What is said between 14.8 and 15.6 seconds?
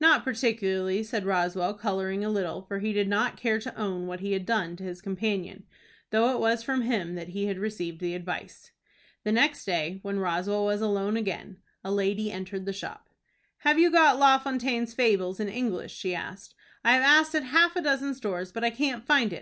Fables in